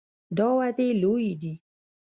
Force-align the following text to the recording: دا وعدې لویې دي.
دا 0.37 0.47
وعدې 0.57 0.87
لویې 1.01 1.33
دي. 1.41 1.53